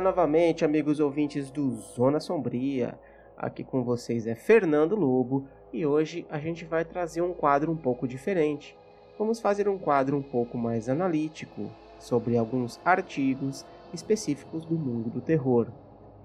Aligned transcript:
Novamente, 0.00 0.64
amigos 0.64 1.00
ouvintes 1.00 1.50
do 1.50 1.74
Zona 1.74 2.20
Sombria. 2.20 2.98
Aqui 3.36 3.64
com 3.64 3.82
vocês 3.82 4.26
é 4.26 4.34
Fernando 4.34 4.94
Lobo 4.94 5.48
e 5.72 5.84
hoje 5.84 6.24
a 6.30 6.38
gente 6.38 6.64
vai 6.64 6.84
trazer 6.84 7.20
um 7.20 7.32
quadro 7.32 7.72
um 7.72 7.76
pouco 7.76 8.06
diferente. 8.06 8.76
Vamos 9.18 9.40
fazer 9.40 9.68
um 9.68 9.76
quadro 9.76 10.16
um 10.16 10.22
pouco 10.22 10.56
mais 10.56 10.88
analítico 10.88 11.68
sobre 11.98 12.38
alguns 12.38 12.80
artigos 12.84 13.66
específicos 13.92 14.64
do 14.64 14.78
mundo 14.78 15.10
do 15.10 15.20
terror. 15.20 15.66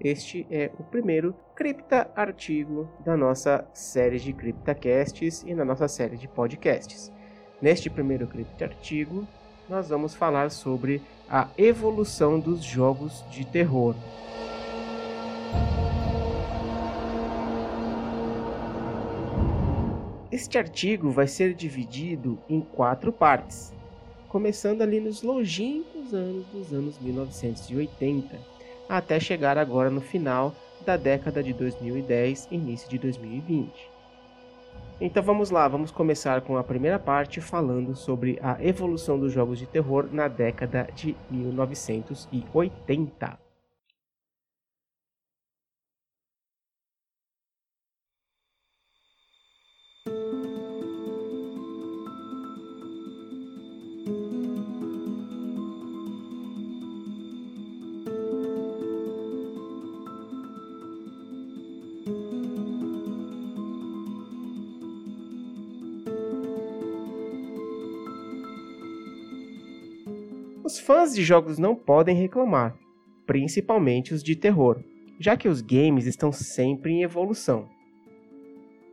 Este 0.00 0.46
é 0.50 0.70
o 0.78 0.84
primeiro 0.84 1.34
cripta 1.56 2.08
artigo 2.14 2.88
da 3.04 3.16
nossa 3.16 3.66
série 3.72 4.20
de 4.20 4.32
criptacasts 4.32 5.42
e 5.42 5.52
na 5.52 5.64
nossa 5.64 5.88
série 5.88 6.16
de 6.16 6.28
podcasts. 6.28 7.12
Neste 7.60 7.90
primeiro 7.90 8.26
cripta 8.26 8.66
artigo, 8.66 9.26
nós 9.68 9.88
vamos 9.88 10.14
falar 10.14 10.50
sobre 10.50 11.02
a 11.28 11.48
evolução 11.56 12.38
dos 12.38 12.62
jogos 12.62 13.24
de 13.30 13.44
terror. 13.44 13.94
Este 20.30 20.58
artigo 20.58 21.10
vai 21.10 21.28
ser 21.28 21.54
dividido 21.54 22.38
em 22.48 22.60
quatro 22.60 23.12
partes, 23.12 23.72
começando 24.28 24.82
ali 24.82 24.98
nos 24.98 25.22
longínquos 25.22 26.12
anos 26.12 26.44
dos 26.46 26.72
anos 26.72 26.98
1980, 26.98 28.36
até 28.88 29.20
chegar 29.20 29.56
agora 29.56 29.90
no 29.90 30.00
final 30.00 30.54
da 30.84 30.96
década 30.96 31.42
de 31.42 31.52
2010, 31.52 32.48
início 32.50 32.88
de 32.90 32.98
2020. 32.98 33.93
Então 35.00 35.22
vamos 35.22 35.50
lá, 35.50 35.66
vamos 35.66 35.90
começar 35.90 36.40
com 36.42 36.56
a 36.56 36.62
primeira 36.62 36.98
parte 36.98 37.40
falando 37.40 37.96
sobre 37.96 38.38
a 38.40 38.56
evolução 38.64 39.18
dos 39.18 39.32
jogos 39.32 39.58
de 39.58 39.66
terror 39.66 40.08
na 40.12 40.28
década 40.28 40.88
de 40.94 41.16
1980. 41.30 43.43
Fãs 70.84 71.14
de 71.14 71.24
jogos 71.24 71.58
não 71.58 71.74
podem 71.74 72.14
reclamar, 72.14 72.78
principalmente 73.26 74.12
os 74.12 74.22
de 74.22 74.36
terror, 74.36 74.82
já 75.18 75.34
que 75.34 75.48
os 75.48 75.62
games 75.62 76.04
estão 76.04 76.30
sempre 76.30 76.92
em 76.92 77.02
evolução. 77.02 77.70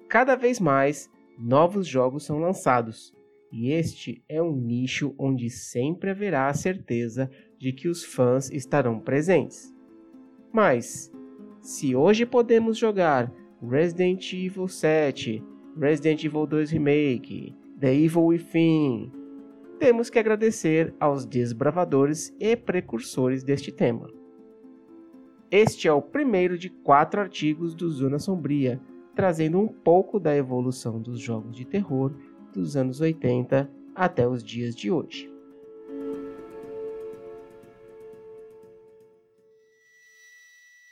Cada 0.08 0.36
vez 0.36 0.58
mais, 0.58 1.10
novos 1.38 1.86
jogos 1.86 2.24
são 2.24 2.40
lançados, 2.40 3.14
e 3.52 3.72
este 3.72 4.24
é 4.30 4.42
um 4.42 4.56
nicho 4.56 5.14
onde 5.18 5.50
sempre 5.50 6.12
haverá 6.12 6.48
a 6.48 6.54
certeza 6.54 7.30
de 7.60 7.74
que 7.74 7.90
os 7.90 8.06
fãs 8.06 8.50
estarão 8.50 8.98
presentes. 8.98 9.76
Mas, 10.54 11.12
se 11.60 11.94
hoje 11.94 12.26
podemos 12.26 12.78
jogar 12.78 13.30
Resident 13.62 14.32
Evil 14.32 14.70
7, 14.70 15.44
Resident 15.78 16.24
Evil 16.24 16.48
2 16.48 16.72
Remake, 16.72 17.54
The 17.80 17.94
Evil 17.94 18.28
Within, 18.28 19.21
temos 19.82 20.12
que 20.12 20.20
agradecer 20.20 20.94
aos 21.00 21.26
desbravadores 21.26 22.32
e 22.40 22.56
precursores 22.56 23.44
deste 23.44 23.72
tema. 23.72 24.08
Este 25.50 25.88
é 25.88 25.92
o 25.92 26.04
primeiro 26.04 26.56
de 26.56 26.70
quatro 26.70 27.20
artigos 27.20 27.74
do 27.74 27.90
Zona 27.90 28.20
Sombria, 28.20 28.80
trazendo 29.16 29.60
um 29.60 29.68
pouco 29.68 30.20
da 30.20 30.38
evolução 30.38 31.02
dos 31.02 31.20
jogos 31.20 31.56
de 31.56 31.66
terror 31.66 32.14
dos 32.54 32.78
anos 32.78 33.02
80 33.02 33.68
até 33.96 34.28
os 34.28 34.44
dias 34.44 34.76
de 34.76 34.92
hoje. 34.92 35.34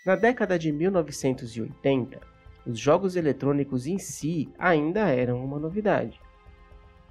Na 0.04 0.16
década 0.16 0.58
de 0.58 0.72
1980, 0.72 2.20
os 2.66 2.80
jogos 2.80 3.16
eletrônicos 3.16 3.86
em 3.86 4.00
si 4.00 4.50
ainda 4.58 5.10
eram 5.10 5.46
uma 5.46 5.60
novidade. 5.60 6.20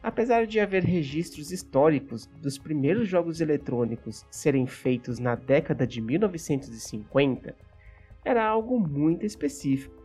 Apesar 0.03 0.47
de 0.47 0.61
haver 0.61 0.85
registros 0.85 1.51
históricos 1.51 2.27
dos 2.41 2.57
primeiros 2.57 3.09
jogos 3.09 3.41
eletrônicos 3.41 4.25
serem 4.31 4.67
feitos 4.67 5.19
na 5.19 5.35
década 5.35 5.87
de 5.87 6.01
1950, 6.01 7.55
era 8.25 8.47
algo 8.47 8.79
muito 8.79 9.27
específico. 9.27 9.97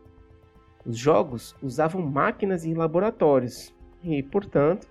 Os 0.86 0.98
jogos 0.98 1.56
usavam 1.62 2.02
máquinas 2.02 2.66
em 2.66 2.74
laboratórios 2.74 3.74
e, 4.04 4.22
portanto, 4.24 4.88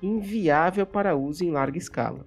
inviável 0.00 0.86
para 0.86 1.16
uso 1.16 1.44
em 1.44 1.50
larga 1.50 1.76
escala. 1.76 2.24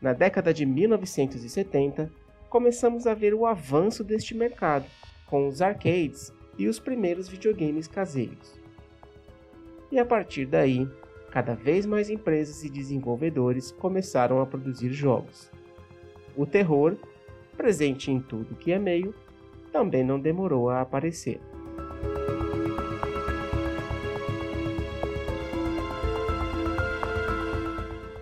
Na 0.00 0.12
década 0.12 0.52
de 0.52 0.64
1970, 0.64 2.10
começamos 2.48 3.06
a 3.06 3.14
ver 3.14 3.34
o 3.34 3.46
avanço 3.46 4.02
deste 4.02 4.34
mercado, 4.34 4.86
com 5.26 5.46
os 5.46 5.60
arcades 5.60 6.32
e 6.58 6.68
os 6.68 6.78
primeiros 6.78 7.28
videogames 7.28 7.86
caseiros 7.86 8.65
e 9.90 9.98
a 9.98 10.04
partir 10.04 10.46
daí, 10.46 10.88
cada 11.30 11.54
vez 11.54 11.86
mais 11.86 12.10
empresas 12.10 12.64
e 12.64 12.70
desenvolvedores 12.70 13.70
começaram 13.70 14.40
a 14.40 14.46
produzir 14.46 14.90
jogos. 14.92 15.50
O 16.36 16.44
terror, 16.46 16.96
presente 17.56 18.10
em 18.10 18.20
tudo 18.20 18.56
que 18.56 18.72
é 18.72 18.78
meio, 18.78 19.14
também 19.72 20.04
não 20.04 20.18
demorou 20.18 20.70
a 20.70 20.80
aparecer. 20.80 21.40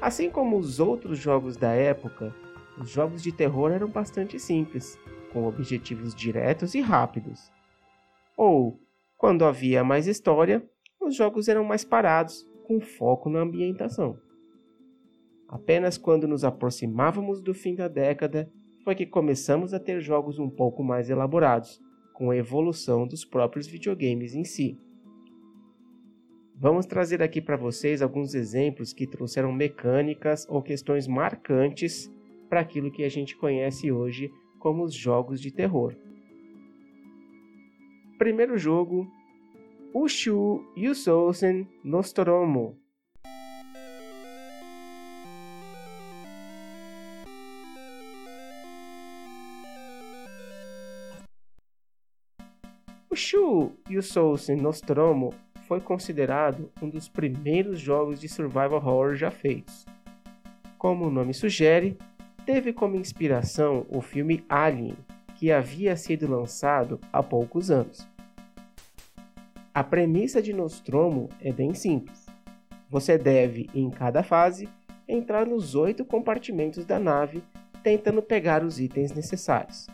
Assim 0.01 0.29
como 0.29 0.59
os 0.59 0.81
outros 0.81 1.19
jogos 1.19 1.57
da 1.57 1.73
época, 1.73 2.35
os 2.77 2.91
jogos 2.91 3.23
de 3.23 3.33
terror 3.33 3.71
eram 3.71 3.89
bastante 3.89 4.39
simples, 4.39 4.99
com 5.33 5.47
objetivos 5.47 6.15
diretos 6.15 6.75
e 6.75 6.81
rápidos. 6.81 7.51
Ou, 8.37 8.79
quando 9.17 9.45
havia 9.45 9.83
mais 9.83 10.07
história, 10.07 10.63
os 11.07 11.15
jogos 11.15 11.49
eram 11.49 11.65
mais 11.65 11.85
parados, 11.85 12.49
com 12.67 12.81
foco 12.81 13.29
na 13.29 13.41
ambientação. 13.41 14.19
Apenas 15.49 15.99
quando 15.99 16.27
nos 16.27 16.45
aproximávamos 16.45 17.41
do 17.41 17.55
fim 17.55 17.75
da 17.75 17.89
década 17.89 18.51
foi 18.83 18.95
que 18.95 19.07
começamos 19.07 19.73
a 19.73 19.81
ter 19.81 20.01
jogos 20.01 20.39
um 20.39 20.51
pouco 20.51 20.83
mais 20.83 21.09
elaborados, 21.09 21.81
com 22.13 22.31
a 22.31 22.37
evolução 22.37 23.07
dos 23.07 23.25
próprios 23.25 23.67
videogames 23.67 24.35
em 24.35 24.45
si. 24.45 24.79
Vamos 26.57 26.87
trazer 26.87 27.23
aqui 27.23 27.41
para 27.41 27.57
vocês 27.57 28.01
alguns 28.01 28.35
exemplos 28.35 28.93
que 28.93 29.07
trouxeram 29.07 29.53
mecânicas 29.53 30.47
ou 30.49 30.63
questões 30.63 31.09
marcantes 31.09 32.11
para 32.49 32.61
aquilo 32.61 32.93
que 32.93 33.03
a 33.03 33.09
gente 33.09 33.37
conhece 33.37 33.91
hoje 33.91 34.31
como 34.61 34.85
os 34.85 34.95
jogos 34.95 35.41
de 35.41 35.51
terror. 35.51 35.97
Primeiro 38.17 38.57
jogo 38.57 39.07
Ushu 39.97 40.61
Yusousen 40.77 41.69
Nostromo. 41.85 42.77
O 53.09 53.15
Shu 53.15 53.71
Yusousen 53.89 54.57
Nostromo 54.57 55.33
foi 55.69 55.81
considerado 55.81 56.73
um 56.83 56.91
dos 56.91 57.09
primeiros 57.09 57.79
jogos 57.79 58.21
de 58.21 58.29
survival 58.29 58.75
horror 58.75 59.15
já 59.15 59.31
feitos. 59.31 59.87
Como 60.77 61.07
o 61.07 61.11
nome 61.11 61.33
sugere, 61.33 61.97
teve 62.45 62.73
como 62.73 62.97
inspiração 62.97 63.87
o 63.89 64.03
filme 64.03 64.45
Alien, 64.49 64.97
que 65.37 65.53
havia 65.53 65.95
sido 65.95 66.29
lançado 66.29 66.99
há 67.13 67.23
poucos 67.23 67.71
anos. 67.71 68.13
A 69.75 69.83
premissa 69.83 70.41
de 70.41 70.53
Nostromo 70.53 71.29
é 71.41 71.51
bem 71.51 71.75
simples. 71.75 72.27
Você 72.89 73.19
deve, 73.19 73.69
em 73.75 73.91
cada 73.91 74.23
fase, 74.23 74.69
entrar 75.09 75.45
nos 75.45 75.75
oito 75.75 76.05
compartimentos 76.05 76.85
da 76.85 77.01
nave 77.01 77.43
tentando 77.83 78.23
pegar 78.23 78.63
os 78.63 78.79
itens 78.79 79.11
necessários. 79.11 79.89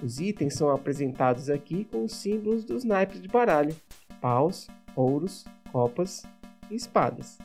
Os 0.00 0.20
itens 0.20 0.54
são 0.54 0.70
apresentados 0.70 1.50
aqui 1.50 1.84
com 1.84 2.04
os 2.04 2.12
símbolos 2.12 2.64
dos 2.64 2.84
naipes 2.84 3.20
de 3.20 3.26
baralho: 3.26 3.74
paus, 4.20 4.68
ouros, 4.94 5.44
copas 5.72 6.22
e 6.70 6.76
espadas. 6.76 7.38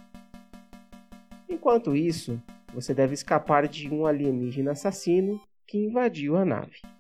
Enquanto 1.50 1.96
isso, 1.96 2.40
você 2.72 2.94
deve 2.94 3.16
escapar 3.16 3.68
de 3.68 3.90
um 3.90 4.06
alienígena 4.06 4.74
assassino 4.74 5.42
que 5.66 5.80
invadiu 5.80 6.38
a 6.38 6.46
nave. 6.46 6.91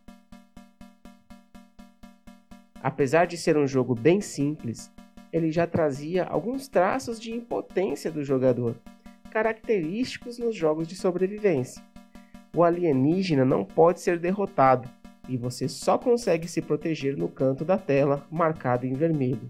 Apesar 2.83 3.25
de 3.25 3.37
ser 3.37 3.57
um 3.57 3.67
jogo 3.67 3.93
bem 3.93 4.21
simples, 4.21 4.91
ele 5.31 5.51
já 5.51 5.67
trazia 5.67 6.23
alguns 6.25 6.67
traços 6.67 7.19
de 7.19 7.31
impotência 7.31 8.11
do 8.11 8.23
jogador, 8.23 8.75
característicos 9.29 10.37
nos 10.37 10.55
jogos 10.55 10.87
de 10.87 10.95
sobrevivência. 10.95 11.83
o 12.53 12.65
alienígena 12.65 13.45
não 13.45 13.63
pode 13.63 14.01
ser 14.01 14.19
derrotado 14.19 14.89
e 15.29 15.37
você 15.37 15.69
só 15.69 15.97
consegue 15.97 16.49
se 16.49 16.61
proteger 16.61 17.15
no 17.15 17.29
canto 17.29 17.63
da 17.63 17.77
tela 17.77 18.27
marcado 18.29 18.85
em 18.85 18.91
vermelho. 18.91 19.49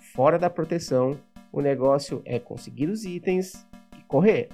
Fora 0.00 0.36
da 0.36 0.50
proteção, 0.50 1.16
o 1.52 1.60
negócio 1.60 2.20
é 2.24 2.40
conseguir 2.40 2.88
os 2.88 3.04
itens 3.04 3.64
e 3.96 4.02
correr. 4.02 4.48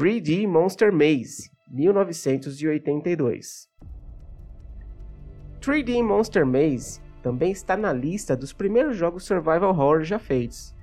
3D 0.00 0.46
Monster 0.46 0.90
Maze, 0.90 1.50
1982. 1.70 3.68
3D 5.60 6.02
Monster 6.02 6.46
Maze 6.46 7.02
também 7.22 7.52
está 7.52 7.76
na 7.76 7.92
lista 7.92 8.34
dos 8.34 8.50
primeiros 8.50 8.96
jogos 8.96 9.24
survival 9.24 9.68
horror 9.68 10.02
já 10.02 10.18
feitos. 10.18 10.74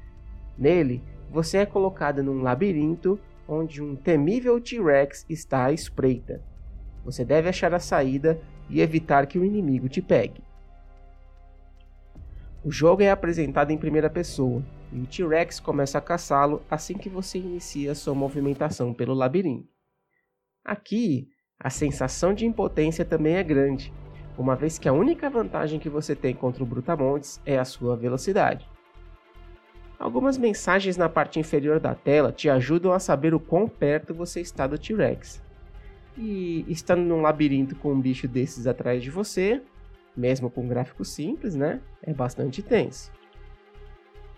Nele, 0.55 1.01
você 1.31 1.57
é 1.57 1.65
colocado 1.65 2.21
num 2.21 2.43
labirinto 2.43 3.19
onde 3.47 3.81
um 3.81 3.95
temível 3.95 4.61
T-Rex 4.61 5.25
está 5.27 5.65
à 5.65 5.73
espreita. 5.73 6.43
Você 7.03 7.25
deve 7.25 7.49
achar 7.49 7.73
a 7.73 7.79
saída 7.79 8.39
e 8.69 8.81
evitar 8.81 9.25
que 9.25 9.39
o 9.39 9.43
inimigo 9.43 9.89
te 9.89 9.99
pegue. 9.99 10.43
O 12.63 12.71
jogo 12.71 13.01
é 13.01 13.12
apresentado 13.12 13.71
em 13.71 13.77
primeira 13.77 14.09
pessoa, 14.09 14.63
e 14.92 15.00
o 15.00 15.06
T-Rex 15.06 15.59
começa 15.59 15.98
a 15.98 16.01
caçá-lo 16.01 16.62
assim 16.69 16.95
que 16.95 17.09
você 17.09 17.38
inicia 17.38 17.94
sua 17.94 18.15
movimentação 18.15 18.94
pelo 18.94 19.13
labirinto. 19.13 19.69
Aqui, 20.65 21.27
a 21.59 21.69
sensação 21.69 22.33
de 22.33 22.45
impotência 22.45 23.06
também 23.06 23.36
é 23.36 23.44
grande, 23.44 23.94
uma 24.38 24.56
vez 24.56 24.77
que 24.77 24.88
a 24.88 24.94
única 24.94 25.30
vantagem 25.30 25.80
que 25.80 25.89
você 25.89 26.15
tem 26.15 26.33
contra 26.33 26.63
o 26.63 26.65
Brutamontes 26.65 27.42
é 27.45 27.57
a 27.57 27.65
sua 27.65 27.95
velocidade. 27.95 28.69
Algumas 30.00 30.38
mensagens 30.38 30.95
na 30.95 31.09
parte 31.09 31.39
inferior 31.39 31.80
da 31.80 31.95
tela 31.95 32.31
te 32.31 32.50
ajudam 32.50 32.92
a 32.92 33.00
saber 33.00 33.33
o 33.33 33.39
quão 33.39 33.68
perto 33.68 34.13
você 34.13 34.42
está 34.42 34.68
do 34.68 34.77
T-Rex. 34.77 35.42
E 36.15 36.65
estando 36.68 37.01
num 37.01 37.21
labirinto 37.21 37.75
com 37.75 37.94
um 37.94 38.00
bicho 38.00 38.27
desses 38.27 38.68
atrás 38.68 39.01
de 39.01 39.09
você, 39.09 39.62
mesmo 40.17 40.49
com 40.49 40.67
gráfico 40.67 41.05
simples, 41.05 41.55
né, 41.55 41.79
é 42.01 42.11
bastante 42.11 42.63
tenso. 42.63 43.11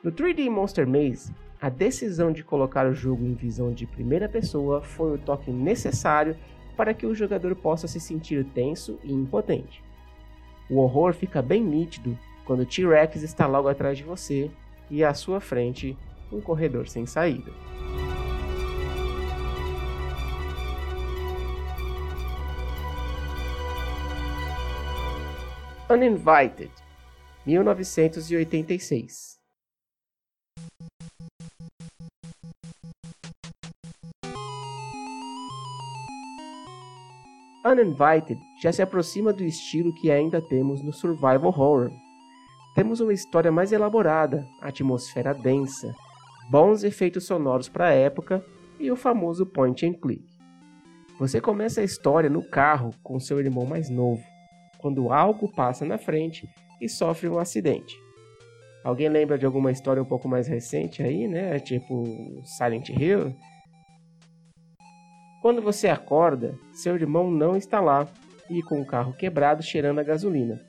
No 0.03 0.11
3D 0.11 0.49
Monster 0.49 0.87
Maze, 0.87 1.33
a 1.61 1.69
decisão 1.69 2.31
de 2.31 2.43
colocar 2.43 2.85
o 2.87 2.93
jogo 2.93 3.25
em 3.25 3.33
visão 3.33 3.73
de 3.73 3.85
primeira 3.85 4.29
pessoa 4.29 4.81
foi 4.81 5.15
o 5.15 5.17
toque 5.17 5.51
necessário 5.51 6.37
para 6.77 6.93
que 6.93 7.05
o 7.05 7.15
jogador 7.15 7.55
possa 7.55 7.87
se 7.87 7.99
sentir 7.99 8.45
tenso 8.45 8.99
e 9.03 9.11
impotente. 9.11 9.83
O 10.69 10.77
horror 10.77 11.13
fica 11.13 11.41
bem 11.41 11.63
nítido 11.63 12.17
quando 12.45 12.61
o 12.61 12.65
T-Rex 12.65 13.23
está 13.23 13.47
logo 13.47 13.67
atrás 13.67 13.97
de 13.97 14.03
você 14.03 14.49
e 14.89 15.03
à 15.03 15.13
sua 15.13 15.41
frente 15.41 15.97
um 16.31 16.39
corredor 16.39 16.87
sem 16.87 17.05
saída. 17.05 17.51
Uninvited, 25.91 26.69
1986 27.47 29.39
Uninvited 37.65 38.39
já 38.61 38.71
se 38.71 38.83
aproxima 38.83 39.33
do 39.33 39.43
estilo 39.43 39.91
que 39.95 40.11
ainda 40.11 40.39
temos 40.39 40.83
no 40.83 40.93
survival 40.93 41.47
horror. 41.47 41.89
Temos 42.75 42.99
uma 42.99 43.11
história 43.11 43.51
mais 43.51 43.71
elaborada, 43.71 44.45
atmosfera 44.61 45.33
densa, 45.33 45.91
bons 46.51 46.83
efeitos 46.83 47.25
sonoros 47.25 47.67
para 47.67 47.87
a 47.87 47.93
época 47.93 48.45
e 48.79 48.91
o 48.91 48.95
famoso 48.95 49.43
point 49.43 49.87
and 49.87 49.93
click. 49.93 50.23
Você 51.17 51.41
começa 51.41 51.81
a 51.81 51.83
história 51.83 52.29
no 52.29 52.47
carro 52.47 52.91
com 53.01 53.19
seu 53.19 53.39
irmão 53.39 53.65
mais 53.65 53.89
novo, 53.89 54.21
quando 54.79 55.11
algo 55.11 55.51
passa 55.51 55.85
na 55.85 55.97
frente 55.97 56.49
e 56.81 56.89
sofre 56.89 57.29
um 57.29 57.37
acidente. 57.37 57.95
Alguém 58.83 59.09
lembra 59.09 59.37
de 59.37 59.45
alguma 59.45 59.71
história 59.71 60.01
um 60.01 60.05
pouco 60.05 60.27
mais 60.27 60.47
recente 60.47 61.03
aí, 61.03 61.27
né? 61.27 61.59
Tipo 61.59 62.41
Silent 62.45 62.89
Hill? 62.89 63.35
Quando 65.41 65.61
você 65.61 65.87
acorda, 65.87 66.57
seu 66.73 66.95
irmão 66.95 67.29
não 67.29 67.55
está 67.55 67.79
lá 67.79 68.07
e 68.49 68.61
com 68.63 68.81
o 68.81 68.85
carro 68.85 69.13
quebrado 69.13 69.61
cheirando 69.61 69.99
a 69.99 70.03
gasolina. 70.03 70.59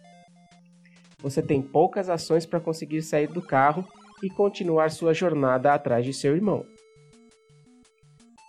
Você 1.22 1.42
tem 1.42 1.62
poucas 1.62 2.08
ações 2.08 2.46
para 2.46 2.60
conseguir 2.60 3.02
sair 3.02 3.28
do 3.28 3.42
carro 3.42 3.86
e 4.22 4.28
continuar 4.28 4.90
sua 4.90 5.14
jornada 5.14 5.72
atrás 5.72 6.04
de 6.04 6.12
seu 6.12 6.34
irmão. 6.34 6.64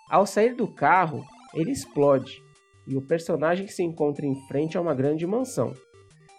Ao 0.10 0.26
sair 0.26 0.56
do 0.56 0.68
carro, 0.68 1.24
ele 1.54 1.72
explode 1.72 2.42
e 2.88 2.96
o 2.96 3.02
personagem 3.02 3.68
se 3.68 3.84
encontra 3.84 4.26
em 4.26 4.36
frente 4.48 4.78
a 4.78 4.82
uma 4.82 4.94
grande 4.94 5.26
mansão. 5.26 5.74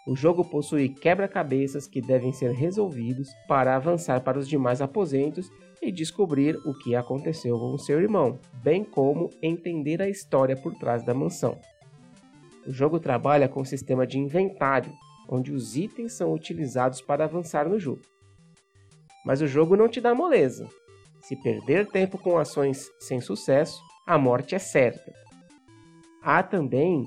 O 0.07 0.17
jogo 0.17 0.45
possui 0.45 0.89
quebra-cabeças 0.89 1.87
que 1.87 2.01
devem 2.01 2.33
ser 2.33 2.51
resolvidos 2.51 3.29
para 3.47 3.77
avançar 3.77 4.21
para 4.23 4.39
os 4.39 4.49
demais 4.49 4.83
aposentos 4.83 5.49
e 5.81 5.93
descobrir 5.93 6.57
o 6.65 6.75
que 6.75 6.95
aconteceu 6.97 7.59
com 7.59 7.79
seu 7.79 8.01
irmão, 8.01 8.39
bem 8.63 8.85
como 8.85 9.31
entender 9.41 10.03
a 10.03 10.09
história 10.09 10.57
por 10.57 10.75
trás 10.75 11.05
da 11.05 11.15
mansão. 11.15 11.59
O 12.67 12.73
jogo 12.73 12.99
trabalha 12.99 13.49
com 13.49 13.61
um 13.61 13.65
sistema 13.65 14.07
de 14.07 14.19
inventário, 14.19 14.93
onde 15.29 15.53
os 15.53 15.77
itens 15.77 16.13
são 16.15 16.33
utilizados 16.33 17.01
para 17.01 17.25
avançar 17.25 17.69
no 17.69 17.79
jogo. 17.79 18.03
Mas 19.25 19.41
o 19.41 19.47
jogo 19.47 19.77
não 19.77 19.89
te 19.89 20.01
dá 20.01 20.15
moleza. 20.15 20.69
Se 21.21 21.37
perder 21.37 21.87
tempo 21.87 22.19
com 22.19 22.39
ações 22.39 22.91
sem 22.99 23.21
sucesso, 23.21 23.81
a 24.07 24.19
morte 24.19 24.57
é 24.57 24.59
certa. 24.59 25.22
Há 26.23 26.41
também 26.41 27.05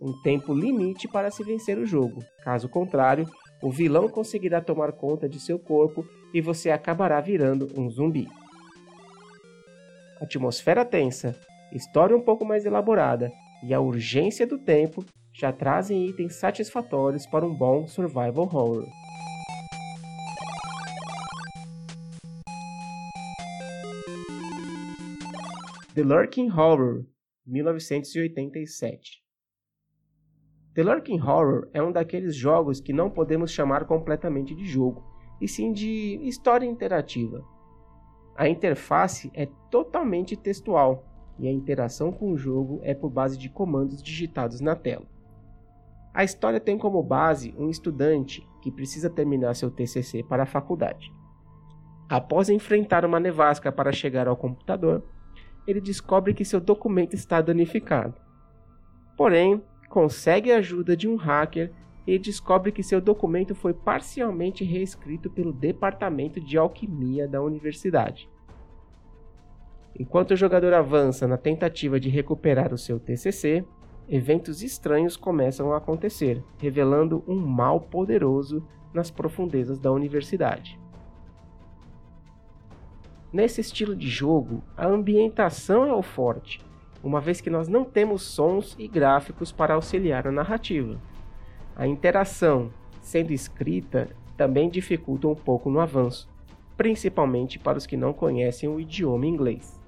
um 0.00 0.12
tempo 0.22 0.52
limite 0.52 1.06
para 1.06 1.30
se 1.30 1.44
vencer 1.44 1.78
o 1.78 1.86
jogo. 1.86 2.22
Caso 2.42 2.68
contrário, 2.68 3.24
o 3.62 3.70
vilão 3.70 4.08
conseguirá 4.08 4.60
tomar 4.60 4.92
conta 4.92 5.28
de 5.28 5.38
seu 5.38 5.58
corpo 5.58 6.04
e 6.34 6.40
você 6.40 6.70
acabará 6.70 7.20
virando 7.20 7.68
um 7.76 7.88
zumbi. 7.88 8.26
Atmosfera 10.20 10.84
tensa, 10.84 11.38
história 11.72 12.16
um 12.16 12.20
pouco 12.20 12.44
mais 12.44 12.66
elaborada 12.66 13.30
e 13.62 13.72
a 13.72 13.80
urgência 13.80 14.46
do 14.46 14.58
tempo 14.58 15.04
já 15.32 15.52
trazem 15.52 16.06
itens 16.06 16.34
satisfatórios 16.34 17.24
para 17.26 17.46
um 17.46 17.54
bom 17.54 17.86
survival 17.86 18.48
horror. 18.52 18.86
The 25.94 26.02
Lurking 26.02 26.50
Horror, 26.50 27.04
1987 27.46 29.24
The 30.76 30.82
Lurking 30.82 31.20
Horror 31.20 31.68
é 31.72 31.82
um 31.82 31.90
daqueles 31.90 32.34
jogos 32.34 32.80
que 32.80 32.92
não 32.92 33.08
podemos 33.08 33.50
chamar 33.50 33.86
completamente 33.86 34.54
de 34.54 34.66
jogo, 34.66 35.02
e 35.40 35.48
sim 35.48 35.72
de 35.72 36.20
história 36.22 36.66
interativa. 36.66 37.42
A 38.36 38.46
interface 38.46 39.30
é 39.32 39.46
totalmente 39.70 40.36
textual 40.36 41.02
e 41.38 41.48
a 41.48 41.52
interação 41.52 42.12
com 42.12 42.30
o 42.30 42.36
jogo 42.36 42.80
é 42.82 42.94
por 42.94 43.08
base 43.08 43.38
de 43.38 43.48
comandos 43.48 44.02
digitados 44.02 44.60
na 44.60 44.76
tela. 44.76 45.06
A 46.12 46.24
história 46.24 46.60
tem 46.60 46.76
como 46.76 47.02
base 47.02 47.54
um 47.56 47.70
estudante 47.70 48.46
que 48.60 48.70
precisa 48.70 49.08
terminar 49.08 49.54
seu 49.54 49.70
TCC 49.70 50.22
para 50.24 50.42
a 50.42 50.46
faculdade. 50.46 51.10
Após 52.06 52.50
enfrentar 52.50 53.04
uma 53.04 53.18
nevasca 53.18 53.72
para 53.72 53.92
chegar 53.92 54.28
ao 54.28 54.36
computador, 54.36 55.02
ele 55.66 55.80
descobre 55.80 56.32
que 56.32 56.44
seu 56.44 56.60
documento 56.60 57.14
está 57.14 57.40
danificado. 57.40 58.14
Porém, 59.16 59.62
consegue 59.88 60.52
a 60.52 60.58
ajuda 60.58 60.96
de 60.96 61.08
um 61.08 61.16
hacker 61.16 61.72
e 62.06 62.18
descobre 62.18 62.70
que 62.70 62.82
seu 62.82 63.00
documento 63.00 63.54
foi 63.54 63.74
parcialmente 63.74 64.64
reescrito 64.64 65.28
pelo 65.28 65.52
Departamento 65.52 66.40
de 66.40 66.56
Alquimia 66.56 67.26
da 67.26 67.42
universidade. 67.42 68.28
Enquanto 69.98 70.32
o 70.32 70.36
jogador 70.36 70.74
avança 70.74 71.26
na 71.26 71.36
tentativa 71.36 71.98
de 71.98 72.08
recuperar 72.08 72.72
o 72.72 72.78
seu 72.78 73.00
TCC, 73.00 73.64
eventos 74.08 74.62
estranhos 74.62 75.16
começam 75.16 75.72
a 75.72 75.78
acontecer, 75.78 76.44
revelando 76.58 77.24
um 77.26 77.36
mal 77.36 77.80
poderoso 77.80 78.64
nas 78.92 79.10
profundezas 79.10 79.78
da 79.78 79.90
universidade. 79.90 80.78
Nesse 83.36 83.60
estilo 83.60 83.94
de 83.94 84.08
jogo, 84.08 84.62
a 84.74 84.86
ambientação 84.86 85.84
é 85.84 85.92
o 85.92 86.00
forte, 86.00 86.58
uma 87.04 87.20
vez 87.20 87.38
que 87.38 87.50
nós 87.50 87.68
não 87.68 87.84
temos 87.84 88.22
sons 88.22 88.74
e 88.78 88.88
gráficos 88.88 89.52
para 89.52 89.74
auxiliar 89.74 90.26
a 90.26 90.32
narrativa. 90.32 90.98
A 91.76 91.86
interação, 91.86 92.70
sendo 93.02 93.34
escrita, 93.34 94.08
também 94.38 94.70
dificulta 94.70 95.28
um 95.28 95.34
pouco 95.34 95.68
no 95.68 95.80
avanço, 95.80 96.26
principalmente 96.78 97.58
para 97.58 97.76
os 97.76 97.84
que 97.84 97.94
não 97.94 98.14
conhecem 98.14 98.70
o 98.70 98.80
idioma 98.80 99.26
inglês. 99.26 99.78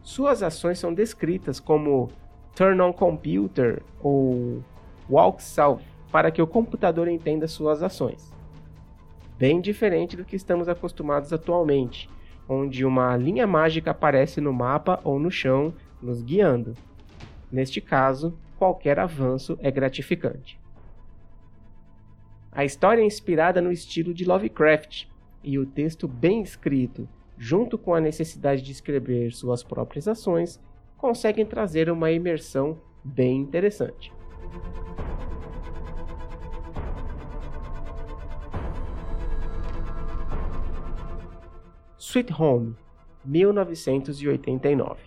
Suas 0.00 0.40
ações 0.40 0.78
são 0.78 0.94
descritas 0.94 1.58
como 1.58 2.12
turn 2.54 2.80
on 2.80 2.92
computer 2.92 3.82
ou 4.00 4.62
walk 5.10 5.42
south 5.42 5.82
para 6.12 6.30
que 6.30 6.40
o 6.40 6.46
computador 6.46 7.08
entenda 7.08 7.48
suas 7.48 7.82
ações. 7.82 8.32
bem 9.36 9.60
diferente 9.60 10.16
do 10.16 10.24
que 10.24 10.36
estamos 10.36 10.68
acostumados 10.68 11.32
atualmente, 11.32 12.08
onde 12.52 12.84
uma 12.84 13.16
linha 13.16 13.46
mágica 13.46 13.92
aparece 13.92 14.40
no 14.40 14.52
mapa 14.52 15.00
ou 15.04 15.20
no 15.20 15.30
chão, 15.30 15.72
nos 16.02 16.20
guiando. 16.20 16.74
Neste 17.50 17.80
caso, 17.80 18.36
qualquer 18.58 18.98
avanço 18.98 19.56
é 19.62 19.70
gratificante. 19.70 20.58
A 22.50 22.64
história 22.64 23.02
é 23.02 23.06
inspirada 23.06 23.60
no 23.60 23.70
estilo 23.70 24.12
de 24.12 24.24
Lovecraft, 24.24 25.06
e 25.44 25.60
o 25.60 25.64
texto 25.64 26.08
bem 26.08 26.42
escrito, 26.42 27.08
junto 27.38 27.78
com 27.78 27.94
a 27.94 28.00
necessidade 28.00 28.62
de 28.62 28.72
escrever 28.72 29.32
suas 29.32 29.62
próprias 29.62 30.08
ações, 30.08 30.60
conseguem 30.98 31.46
trazer 31.46 31.88
uma 31.88 32.10
imersão 32.10 32.76
bem 33.04 33.36
interessante. 33.36 34.12
Sweet 42.10 42.32
Home, 42.36 42.74
1989 43.24 44.98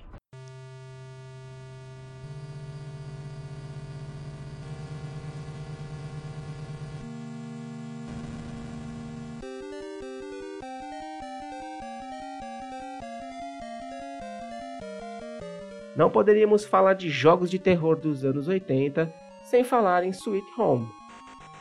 Não 15.94 16.10
poderíamos 16.10 16.64
falar 16.64 16.94
de 16.94 17.10
jogos 17.10 17.52
de 17.52 17.60
terror 17.60 17.98
dos 17.98 18.24
anos 18.24 18.48
80 18.48 19.14
sem 19.44 19.66
falar 19.66 20.06
em 20.06 20.12
Sweet 20.12 20.48
Home. 20.58 20.88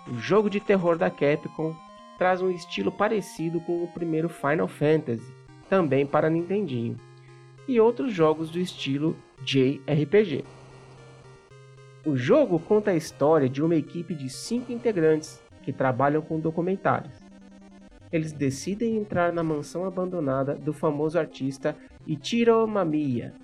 O 0.07 0.17
jogo 0.19 0.49
de 0.49 0.61
terror 0.61 0.97
da 0.97 1.11
Capcom 1.11 1.75
traz 2.23 2.41
um 2.41 2.53
estilo 2.53 2.93
parecido 2.93 3.61
com 3.61 3.83
o 3.83 3.89
primeiro 3.89 4.29
Final 4.29 4.69
Fantasy, 4.69 5.35
também 5.69 6.07
para 6.07 6.31
Nintendinho, 6.31 6.97
e 7.67 7.81
outros 7.81 8.13
jogos 8.13 8.49
do 8.49 8.61
estilo 8.61 9.17
JRPG. 9.41 10.45
O 12.07 12.17
jogo 12.17 12.61
conta 12.61 12.93
a 12.93 12.95
história 12.95 13.49
de 13.49 13.61
uma 13.61 13.75
equipe 13.75 14.15
de 14.15 14.31
cinco 14.31 14.71
integrantes 14.71 15.43
que 15.65 15.73
trabalham 15.73 16.23
com 16.23 16.39
documentários. 16.39 17.13
Eles 18.13 18.33
decidem 18.33 18.97
entrar 18.97 19.33
na 19.33 19.43
mansão 19.43 19.85
abandonada 19.85 20.55
do 20.55 20.73
famoso 20.73 21.19
artista 21.19 21.77
Ichiro 22.07 22.69
Mamiya, 22.69 23.35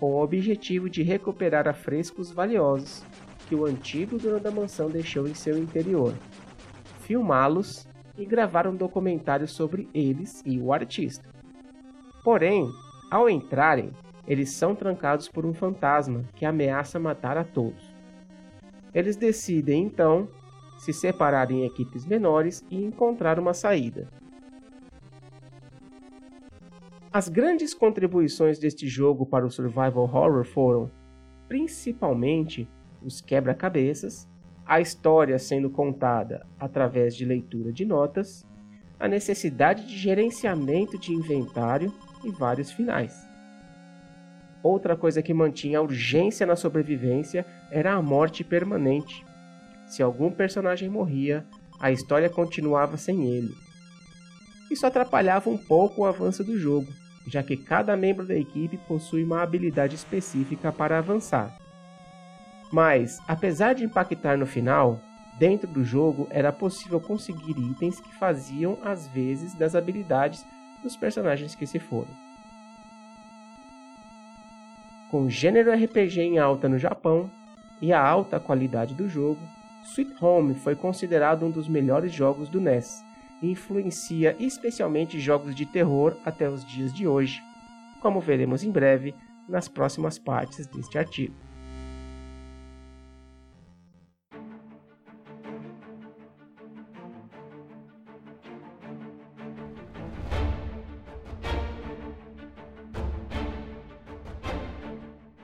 com 0.00 0.14
o 0.14 0.22
objetivo 0.22 0.88
de 0.88 1.02
recuperar 1.02 1.68
afrescos 1.68 2.30
valiosos 2.30 3.04
que 3.50 3.54
o 3.54 3.66
antigo 3.66 4.16
dono 4.16 4.40
da 4.40 4.50
mansão 4.50 4.88
deixou 4.88 5.28
em 5.28 5.34
seu 5.34 5.58
interior, 5.58 6.14
filmá-los 7.00 7.86
e 8.18 8.26
gravar 8.26 8.66
um 8.66 8.74
documentário 8.74 9.46
sobre 9.46 9.88
eles 9.94 10.42
e 10.44 10.58
o 10.58 10.72
artista. 10.72 11.28
Porém, 12.24 12.68
ao 13.10 13.30
entrarem, 13.30 13.92
eles 14.26 14.50
são 14.50 14.74
trancados 14.74 15.28
por 15.28 15.46
um 15.46 15.54
fantasma 15.54 16.24
que 16.34 16.44
ameaça 16.44 16.98
matar 16.98 17.38
a 17.38 17.44
todos. 17.44 17.96
Eles 18.92 19.16
decidem 19.16 19.84
então 19.84 20.28
se 20.78 20.92
separar 20.92 21.50
em 21.50 21.64
equipes 21.64 22.04
menores 22.04 22.64
e 22.70 22.84
encontrar 22.84 23.38
uma 23.38 23.54
saída. 23.54 24.08
As 27.10 27.28
grandes 27.28 27.72
contribuições 27.72 28.58
deste 28.58 28.86
jogo 28.86 29.24
para 29.24 29.46
o 29.46 29.50
survival 29.50 30.04
horror 30.04 30.44
foram, 30.44 30.90
principalmente, 31.48 32.68
os 33.02 33.20
quebra-cabeças, 33.20 34.28
a 34.68 34.80
história 34.80 35.38
sendo 35.38 35.70
contada 35.70 36.46
através 36.60 37.16
de 37.16 37.24
leitura 37.24 37.72
de 37.72 37.86
notas, 37.86 38.46
a 39.00 39.08
necessidade 39.08 39.86
de 39.86 39.96
gerenciamento 39.96 40.98
de 40.98 41.12
inventário 41.12 41.92
e 42.22 42.30
vários 42.30 42.70
finais. 42.70 43.26
Outra 44.62 44.94
coisa 44.94 45.22
que 45.22 45.32
mantinha 45.32 45.78
a 45.78 45.82
urgência 45.82 46.44
na 46.44 46.54
sobrevivência 46.54 47.46
era 47.70 47.94
a 47.94 48.02
morte 48.02 48.44
permanente. 48.44 49.24
Se 49.86 50.02
algum 50.02 50.30
personagem 50.30 50.90
morria, 50.90 51.46
a 51.80 51.90
história 51.90 52.28
continuava 52.28 52.98
sem 52.98 53.24
ele, 53.24 53.54
isso 54.70 54.86
atrapalhava 54.86 55.48
um 55.48 55.56
pouco 55.56 56.02
o 56.02 56.04
avanço 56.04 56.44
do 56.44 56.58
jogo, 56.58 56.92
já 57.26 57.42
que 57.42 57.56
cada 57.56 57.96
membro 57.96 58.26
da 58.26 58.36
equipe 58.36 58.76
possui 58.86 59.24
uma 59.24 59.42
habilidade 59.42 59.94
específica 59.94 60.70
para 60.70 60.98
avançar. 60.98 61.56
Mas, 62.70 63.18
apesar 63.26 63.74
de 63.74 63.84
impactar 63.84 64.36
no 64.36 64.46
final, 64.46 65.00
dentro 65.38 65.66
do 65.66 65.84
jogo 65.84 66.26
era 66.30 66.52
possível 66.52 67.00
conseguir 67.00 67.58
itens 67.58 68.00
que 68.00 68.14
faziam 68.14 68.78
as 68.82 69.08
vezes 69.08 69.54
das 69.54 69.74
habilidades 69.74 70.44
dos 70.82 70.96
personagens 70.96 71.54
que 71.54 71.66
se 71.66 71.78
foram. 71.78 72.10
Com 75.10 75.22
o 75.22 75.30
gênero 75.30 75.72
RPG 75.72 76.20
em 76.20 76.38
alta 76.38 76.68
no 76.68 76.78
Japão 76.78 77.30
e 77.80 77.92
a 77.92 78.06
alta 78.06 78.38
qualidade 78.38 78.94
do 78.94 79.08
jogo, 79.08 79.40
Sweet 79.84 80.22
Home 80.22 80.54
foi 80.54 80.76
considerado 80.76 81.46
um 81.46 81.50
dos 81.50 81.66
melhores 81.66 82.12
jogos 82.12 82.50
do 82.50 82.60
NES 82.60 83.02
e 83.40 83.50
influencia 83.50 84.36
especialmente 84.38 85.18
jogos 85.18 85.54
de 85.54 85.64
terror 85.64 86.14
até 86.24 86.48
os 86.48 86.64
dias 86.64 86.92
de 86.92 87.06
hoje, 87.06 87.42
como 88.02 88.20
veremos 88.20 88.62
em 88.62 88.70
breve 88.70 89.14
nas 89.48 89.66
próximas 89.66 90.18
partes 90.18 90.66
deste 90.66 90.98
artigo. 90.98 91.47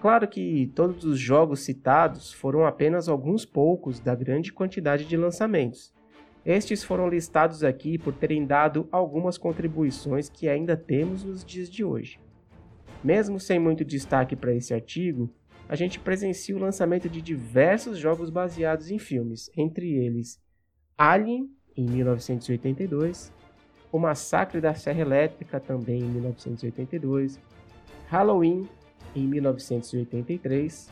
Claro 0.04 0.28
que 0.28 0.70
todos 0.74 1.02
os 1.02 1.18
jogos 1.18 1.60
citados 1.60 2.30
foram 2.30 2.66
apenas 2.66 3.08
alguns 3.08 3.46
poucos 3.46 3.98
da 3.98 4.14
grande 4.14 4.52
quantidade 4.52 5.06
de 5.06 5.16
lançamentos, 5.16 5.94
estes 6.44 6.84
foram 6.84 7.08
listados 7.08 7.64
aqui 7.64 7.96
por 7.96 8.12
terem 8.12 8.44
dado 8.44 8.86
algumas 8.92 9.38
contribuições 9.38 10.28
que 10.28 10.46
ainda 10.46 10.76
temos 10.76 11.24
nos 11.24 11.42
dias 11.42 11.70
de 11.70 11.82
hoje. 11.82 12.20
Mesmo 13.02 13.40
sem 13.40 13.58
muito 13.58 13.82
destaque 13.82 14.36
para 14.36 14.52
esse 14.52 14.74
artigo, 14.74 15.30
a 15.66 15.74
gente 15.74 15.98
presencia 15.98 16.54
o 16.54 16.60
lançamento 16.60 17.08
de 17.08 17.22
diversos 17.22 17.96
jogos 17.96 18.28
baseados 18.28 18.90
em 18.90 18.98
filmes, 18.98 19.50
entre 19.56 19.90
eles 19.90 20.38
Alien, 20.98 21.48
em 21.74 21.86
1982, 21.86 23.32
O 23.90 23.98
Massacre 23.98 24.60
da 24.60 24.74
Serra 24.74 25.00
Elétrica, 25.00 25.58
também 25.58 26.02
em 26.02 26.10
1982, 26.10 27.40
Halloween, 28.08 28.68
em 29.14 29.26
1983, 29.26 30.90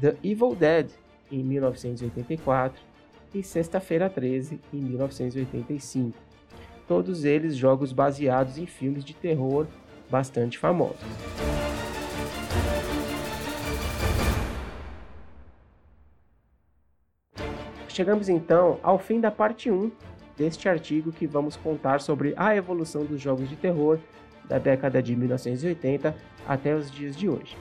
The 0.00 0.16
Evil 0.22 0.54
Dead, 0.54 0.90
em 1.30 1.42
1984, 1.42 2.80
e 3.34 3.42
Sexta-feira 3.42 4.08
13, 4.08 4.60
em 4.72 4.78
1985. 4.78 6.16
Todos 6.86 7.24
eles 7.24 7.56
jogos 7.56 7.92
baseados 7.92 8.58
em 8.58 8.66
filmes 8.66 9.04
de 9.04 9.14
terror 9.14 9.66
bastante 10.10 10.58
famosos. 10.58 11.00
Chegamos 17.88 18.28
então 18.28 18.78
ao 18.82 18.98
fim 18.98 19.20
da 19.20 19.30
parte 19.30 19.70
1 19.70 19.90
deste 20.36 20.68
artigo 20.68 21.12
que 21.12 21.26
vamos 21.26 21.56
contar 21.56 22.00
sobre 22.00 22.34
a 22.36 22.54
evolução 22.54 23.04
dos 23.04 23.20
jogos 23.20 23.48
de 23.48 23.54
terror 23.54 23.98
da 24.48 24.58
década 24.58 25.02
de 25.02 25.16
1980 25.16 26.14
até 26.46 26.74
os 26.74 26.90
dias 26.90 27.16
de 27.16 27.26
hoje. 27.28 27.56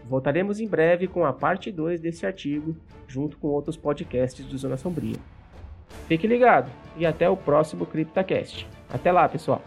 Voltaremos 0.07 0.59
em 0.59 0.67
breve 0.67 1.07
com 1.07 1.25
a 1.25 1.33
parte 1.33 1.71
2 1.71 1.99
desse 1.99 2.25
artigo, 2.25 2.75
junto 3.07 3.37
com 3.37 3.47
outros 3.47 3.75
podcasts 3.75 4.45
do 4.45 4.57
Zona 4.57 4.77
Sombria. 4.77 5.17
Fique 6.07 6.25
ligado 6.25 6.71
e 6.95 7.05
até 7.05 7.29
o 7.29 7.35
próximo 7.35 7.85
CryptaCast. 7.85 8.67
Até 8.89 9.11
lá, 9.11 9.27
pessoal! 9.27 9.61